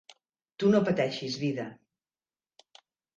Tu 0.61 0.69
no 0.75 0.79
pateixis, 0.87 1.35
vida. 1.41 1.65